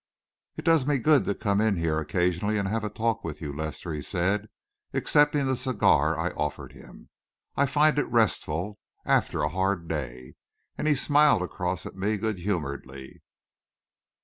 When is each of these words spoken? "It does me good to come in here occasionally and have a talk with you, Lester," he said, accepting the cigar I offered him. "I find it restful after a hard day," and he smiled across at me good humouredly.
"It 0.57 0.65
does 0.65 0.87
me 0.87 0.97
good 0.97 1.25
to 1.25 1.35
come 1.35 1.61
in 1.61 1.75
here 1.77 1.99
occasionally 1.99 2.57
and 2.57 2.67
have 2.67 2.83
a 2.83 2.89
talk 2.89 3.23
with 3.23 3.39
you, 3.39 3.53
Lester," 3.53 3.93
he 3.93 4.01
said, 4.01 4.49
accepting 4.95 5.45
the 5.45 5.55
cigar 5.55 6.17
I 6.17 6.31
offered 6.31 6.71
him. 6.73 7.09
"I 7.55 7.67
find 7.67 7.99
it 7.99 8.09
restful 8.11 8.79
after 9.05 9.43
a 9.43 9.49
hard 9.49 9.87
day," 9.87 10.33
and 10.75 10.87
he 10.87 10.95
smiled 10.95 11.43
across 11.43 11.85
at 11.85 11.95
me 11.95 12.17
good 12.17 12.39
humouredly. 12.39 13.21